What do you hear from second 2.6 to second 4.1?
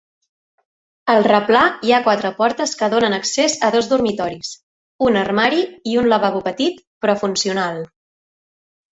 que donen accés a dos